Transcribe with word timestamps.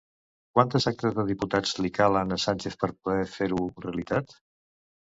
Quantes 0.55 0.87
actes 0.91 1.13
de 1.19 1.25
diputats 1.27 1.75
li 1.87 1.93
calen 1.99 2.39
a 2.39 2.41
Sánchez 2.47 2.81
per 2.87 2.93
poder 2.97 3.31
fer-ho 3.39 3.71
realitat? 3.89 4.39